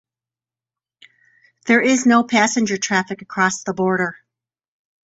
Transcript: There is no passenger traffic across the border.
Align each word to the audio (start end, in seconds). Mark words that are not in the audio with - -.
There 1.67 1.79
is 1.79 2.07
no 2.07 2.23
passenger 2.23 2.75
traffic 2.75 3.21
across 3.21 3.61
the 3.61 3.71
border. 3.73 4.17